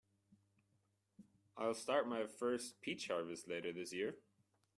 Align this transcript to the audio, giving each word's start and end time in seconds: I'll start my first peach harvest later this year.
I'll 1.55 1.75
start 1.75 2.07
my 2.09 2.25
first 2.25 2.81
peach 2.81 3.07
harvest 3.09 3.47
later 3.47 3.71
this 3.71 3.93
year. 3.93 4.15